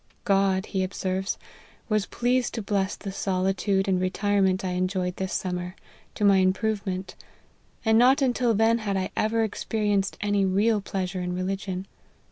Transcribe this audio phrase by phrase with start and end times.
[0.23, 1.37] "God," he observes,"
[1.87, 5.75] was pleased to bless the solitude and retirement I enjoyed this summer,
[6.15, 7.13] to my improvement:
[7.85, 11.85] and not until then had I ever experienced any real pleasure in religion.